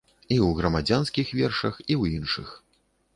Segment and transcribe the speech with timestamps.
[0.19, 2.49] І ў грамадзянскіх вершах, і ў іншых.